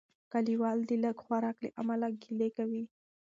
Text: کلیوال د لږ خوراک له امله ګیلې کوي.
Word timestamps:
کلیوال 0.31 0.79
د 0.89 0.91
لږ 1.03 1.17
خوراک 1.23 1.57
له 1.63 1.69
امله 1.81 2.07
ګیلې 2.21 2.49
کوي. 2.57 2.83